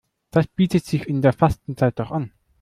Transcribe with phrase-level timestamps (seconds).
[0.31, 2.31] Das bietet sich in der Fastenzeit doch an.